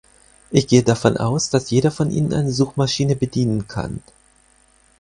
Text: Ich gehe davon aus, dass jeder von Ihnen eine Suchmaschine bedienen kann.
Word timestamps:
Ich 0.49 0.65
gehe 0.65 0.81
davon 0.81 1.15
aus, 1.17 1.51
dass 1.51 1.69
jeder 1.69 1.91
von 1.91 2.09
Ihnen 2.09 2.33
eine 2.33 2.51
Suchmaschine 2.51 3.15
bedienen 3.15 3.67
kann. 3.67 4.01